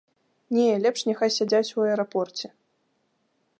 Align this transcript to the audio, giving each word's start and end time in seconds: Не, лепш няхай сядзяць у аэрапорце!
Не, 0.55 0.63
лепш 0.85 1.03
няхай 1.09 1.31
сядзяць 1.35 1.75
у 1.79 1.85
аэрапорце! 1.85 2.47